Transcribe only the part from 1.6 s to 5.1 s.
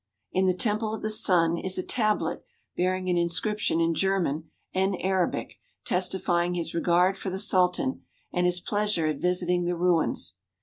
a tablet bearing an inscription in German and